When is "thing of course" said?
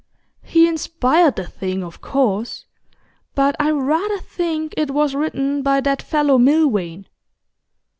1.45-2.65